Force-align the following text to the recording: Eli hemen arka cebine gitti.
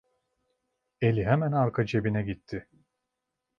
Eli 1.09 1.25
hemen 1.29 1.57
arka 1.61 1.85
cebine 1.93 2.25
gitti. 2.33 2.65